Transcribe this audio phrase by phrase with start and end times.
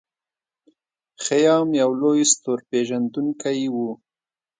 [1.23, 3.75] خیام یو لوی ستورپیژندونکی و.